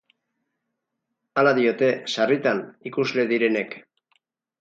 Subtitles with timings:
[1.41, 2.61] Hala diote, sarritan,
[2.91, 3.77] ikusle direnek.